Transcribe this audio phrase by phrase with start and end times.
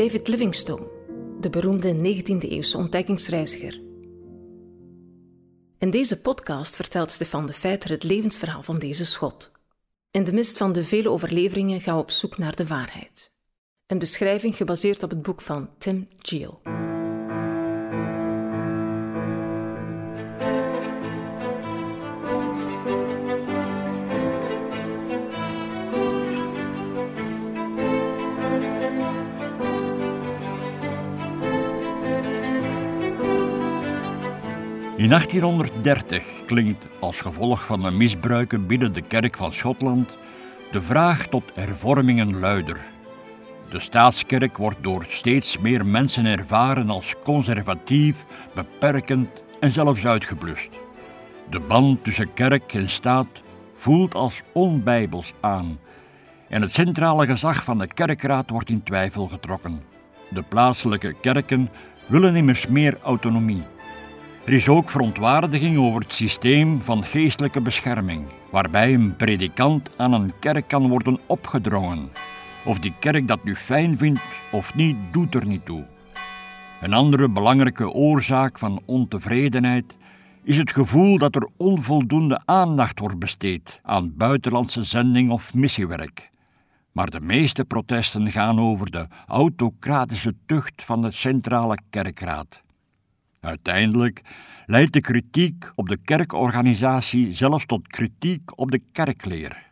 [0.00, 0.90] David Livingstone,
[1.40, 3.80] de beroemde 19e-eeuwse ontdekkingsreiziger.
[5.78, 9.52] In deze podcast vertelt Stefan de Feiter het levensverhaal van deze schot.
[10.10, 13.32] In de mist van de vele overleveringen gaan we op zoek naar de waarheid.
[13.86, 16.79] Een beschrijving gebaseerd op het boek van Tim Giel.
[35.00, 40.16] In 1830 klinkt als gevolg van de misbruiken binnen de kerk van Schotland
[40.72, 42.80] de vraag tot hervormingen luider.
[43.70, 50.68] De staatskerk wordt door steeds meer mensen ervaren als conservatief, beperkend en zelfs uitgeblust.
[51.50, 53.42] De band tussen kerk en staat
[53.76, 55.78] voelt als onbijbels aan
[56.48, 59.82] en het centrale gezag van de kerkraad wordt in twijfel getrokken.
[60.30, 61.70] De plaatselijke kerken
[62.06, 63.62] willen immers meer autonomie.
[64.44, 70.32] Er is ook verontwaardiging over het systeem van geestelijke bescherming, waarbij een predikant aan een
[70.38, 72.08] kerk kan worden opgedrongen.
[72.64, 74.20] Of die kerk dat nu fijn vindt
[74.52, 75.86] of niet, doet er niet toe.
[76.80, 79.96] Een andere belangrijke oorzaak van ontevredenheid
[80.42, 86.30] is het gevoel dat er onvoldoende aandacht wordt besteed aan buitenlandse zending of missiewerk.
[86.92, 92.62] Maar de meeste protesten gaan over de autocratische tucht van de centrale kerkraad.
[93.40, 94.22] Uiteindelijk
[94.66, 99.68] leidt de kritiek op de kerkorganisatie zelfs tot kritiek op de kerkleer.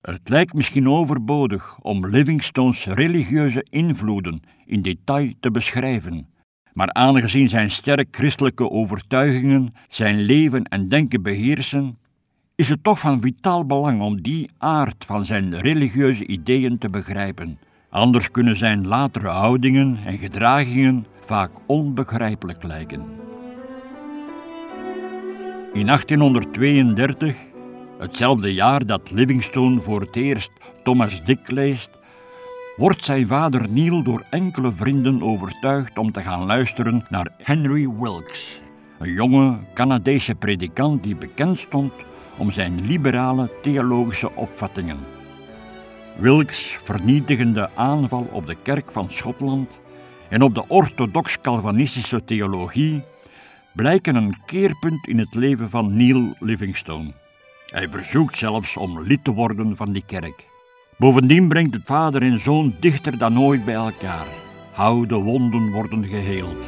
[0.00, 6.28] Het lijkt misschien overbodig om Livingstone's religieuze invloeden in detail te beschrijven,
[6.72, 11.96] maar aangezien zijn sterk christelijke overtuigingen zijn leven en denken beheersen,
[12.54, 17.58] is het toch van vitaal belang om die aard van zijn religieuze ideeën te begrijpen.
[17.90, 23.00] Anders kunnen zijn latere houdingen en gedragingen vaak onbegrijpelijk lijken.
[25.72, 27.36] In 1832,
[27.98, 30.50] hetzelfde jaar dat Livingstone voor het eerst
[30.82, 31.90] Thomas Dick leest,
[32.76, 38.60] wordt zijn vader Neil door enkele vrienden overtuigd om te gaan luisteren naar Henry Wilkes,
[38.98, 41.92] een jonge Canadese predikant die bekend stond
[42.38, 44.98] om zijn liberale theologische opvattingen.
[46.16, 49.70] Wilkes' vernietigende aanval op de kerk van Schotland
[50.28, 53.02] en op de orthodox-Calvinistische theologie
[53.74, 57.12] blijken een keerpunt in het leven van Neil Livingstone.
[57.66, 60.46] Hij verzoekt zelfs om lid te worden van die kerk.
[60.96, 64.26] Bovendien brengt het vader en zoon dichter dan ooit bij elkaar.
[64.74, 66.66] Oude wonden worden geheeld.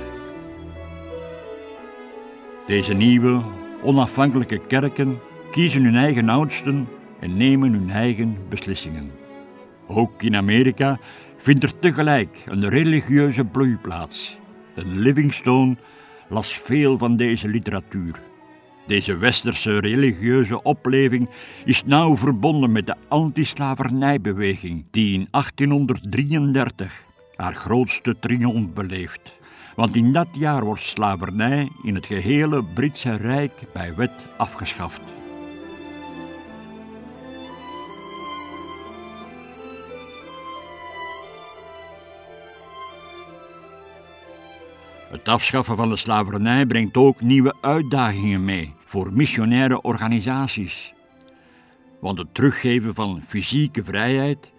[2.66, 3.42] Deze nieuwe,
[3.82, 5.18] onafhankelijke kerken
[5.50, 6.88] kiezen hun eigen oudsten
[7.20, 9.10] en nemen hun eigen beslissingen.
[9.86, 10.98] Ook in Amerika
[11.40, 14.38] vindt er tegelijk een religieuze bloei plaats.
[14.74, 15.76] De Livingstone
[16.28, 18.20] las veel van deze literatuur.
[18.86, 21.28] Deze westerse religieuze opleving
[21.64, 27.04] is nauw verbonden met de antislavernijbeweging die in 1833
[27.36, 29.38] haar grootste triomf beleeft.
[29.76, 35.19] Want in dat jaar wordt slavernij in het gehele Britse Rijk bij wet afgeschaft.
[45.10, 50.94] Het afschaffen van de slavernij brengt ook nieuwe uitdagingen mee voor missionaire organisaties.
[52.00, 54.52] Want het teruggeven van fysieke vrijheid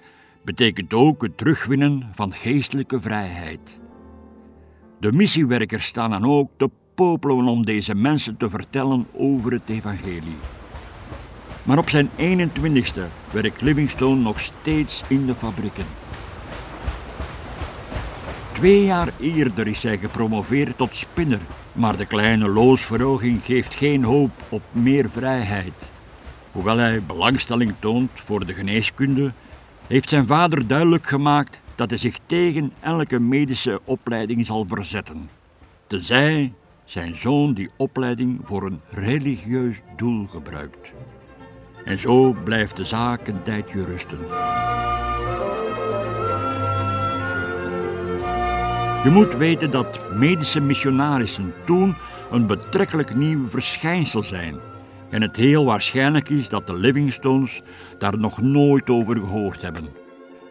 [0.44, 3.80] betekent ook het terugwinnen van geestelijke vrijheid.
[5.00, 10.38] De missiewerkers staan dan ook te popelen om deze mensen te vertellen over het evangelie.
[11.64, 13.02] Maar op zijn 21ste
[13.32, 16.01] werkt Livingstone nog steeds in de fabrieken.
[18.62, 21.40] Twee jaar eerder is hij gepromoveerd tot spinner,
[21.74, 25.74] maar de kleine loonsverhoging geeft geen hoop op meer vrijheid.
[26.52, 29.32] Hoewel hij belangstelling toont voor de geneeskunde,
[29.88, 35.30] heeft zijn vader duidelijk gemaakt dat hij zich tegen elke medische opleiding zal verzetten.
[35.88, 36.54] Tenzij
[36.86, 40.92] zijn zoon die opleiding voor een religieus doel gebruikt.
[41.86, 44.20] En zo blijft de zaak een tijdje rusten.
[49.04, 51.96] Je moet weten dat medische missionarissen toen
[52.32, 54.56] een betrekkelijk nieuw verschijnsel zijn.
[55.10, 57.62] En het heel waarschijnlijk is dat de Livingstones
[58.00, 59.84] daar nog nooit over gehoord hebben.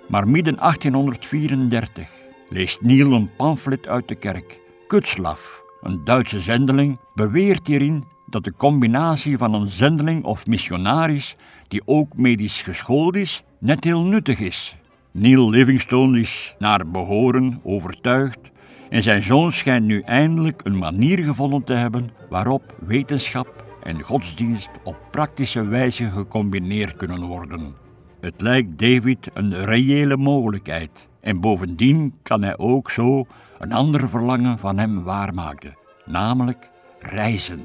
[0.08, 2.08] Maar midden 1834
[2.48, 4.60] leest Niel een pamflet uit de kerk.
[4.86, 11.36] Kutslaf, een Duitse zendeling, beweert hierin dat de combinatie van een zendeling of missionaris,
[11.68, 14.76] die ook medisch geschoold is, net heel nuttig is.
[15.12, 18.38] Neil Livingstone is naar behoren overtuigd
[18.88, 24.70] en zijn zoon schijnt nu eindelijk een manier gevonden te hebben waarop wetenschap en godsdienst
[24.84, 27.72] op praktische wijze gecombineerd kunnen worden.
[28.20, 33.26] Het lijkt David een reële mogelijkheid en bovendien kan hij ook zo
[33.58, 37.64] een ander verlangen van hem waarmaken, namelijk reizen.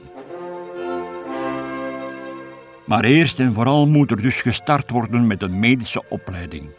[2.86, 6.69] Maar eerst en vooral moet er dus gestart worden met een medische opleiding.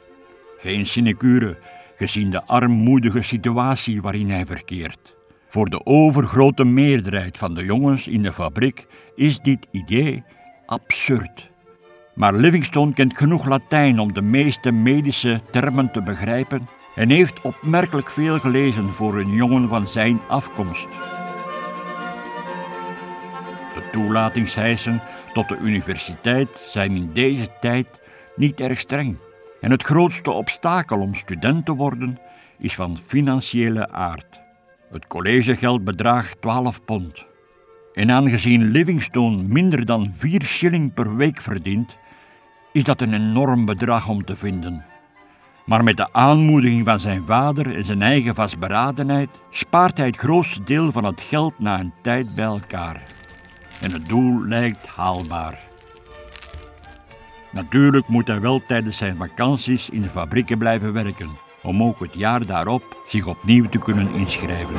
[0.59, 1.59] Geen sinecure,
[1.97, 5.17] gezien de armoedige situatie waarin hij verkeert.
[5.49, 10.25] Voor de overgrote meerderheid van de jongens in de fabriek is dit idee
[10.67, 11.51] absurd.
[12.15, 18.11] Maar Livingstone kent genoeg Latijn om de meeste medische termen te begrijpen en heeft opmerkelijk
[18.11, 20.89] veel gelezen voor een jongen van zijn afkomst.
[23.75, 27.87] De toelatingseisen tot de universiteit zijn in deze tijd
[28.37, 29.17] niet erg streng.
[29.61, 32.19] En het grootste obstakel om student te worden
[32.59, 34.41] is van financiële aard.
[34.91, 37.25] Het collegegeld bedraagt 12 pond.
[37.95, 41.97] En aangezien Livingstone minder dan 4 shilling per week verdient,
[42.73, 44.85] is dat een enorm bedrag om te vinden.
[45.67, 50.65] Maar met de aanmoediging van zijn vader en zijn eigen vastberadenheid spaart hij het grootste
[50.65, 53.03] deel van het geld na een tijd bij elkaar.
[53.81, 55.66] En het doel lijkt haalbaar.
[57.57, 61.29] Natuurlijk moet hij wel tijdens zijn vakanties in de fabrieken blijven werken,
[61.63, 64.75] om ook het jaar daarop zich opnieuw te kunnen inschrijven.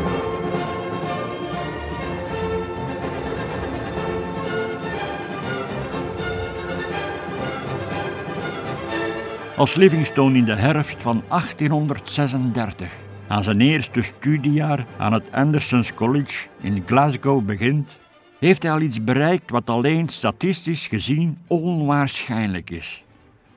[9.55, 12.93] Als Livingstone in de herfst van 1836
[13.27, 17.97] aan zijn eerste studiejaar aan het Anderson's College in Glasgow begint,
[18.39, 23.03] heeft hij al iets bereikt wat alleen statistisch gezien onwaarschijnlijk is.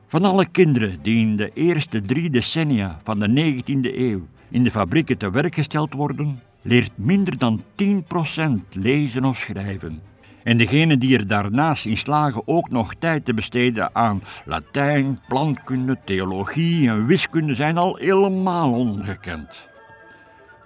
[0.09, 4.71] Van alle kinderen die in de eerste drie decennia van de 19e eeuw in de
[4.71, 10.03] fabrieken te werk gesteld worden, leert minder dan 10% lezen of schrijven.
[10.43, 15.99] En degenen die er daarnaast in slagen ook nog tijd te besteden aan Latijn, plantkunde,
[16.05, 19.69] theologie en wiskunde zijn al helemaal ongekend.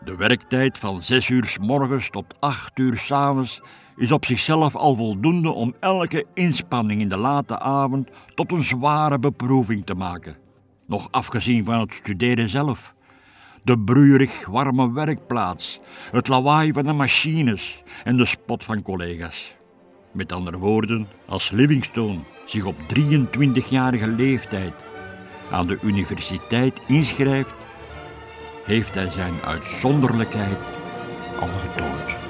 [0.05, 3.61] De werktijd van 6 uur s morgens tot 8 uur s avonds
[3.97, 9.19] is op zichzelf al voldoende om elke inspanning in de late avond tot een zware
[9.19, 10.37] beproeving te maken.
[10.87, 12.95] Nog afgezien van het studeren zelf.
[13.63, 15.81] De broeierig warme werkplaats,
[16.11, 19.55] het lawaai van de machines en de spot van collega's.
[20.13, 24.73] Met andere woorden, als Livingstone zich op 23-jarige leeftijd
[25.51, 27.55] aan de universiteit inschrijft,
[28.65, 30.59] heeft hij zijn uitzonderlijkheid
[31.41, 32.24] al getoond.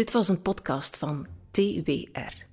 [0.00, 2.49] Dit was een podcast van TWR.